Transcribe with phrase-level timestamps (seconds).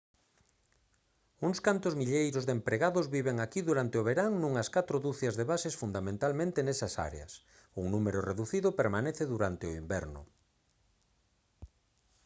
[1.47, 5.77] uns cantos milleiros de empregados viven aquí durante o verán nunhas catro ducias de bases
[5.81, 7.31] fundamentalmente nesas áreas
[7.81, 10.21] un número reducido permanece durante o inverno